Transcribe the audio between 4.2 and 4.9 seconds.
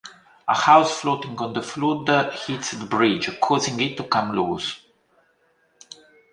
loose.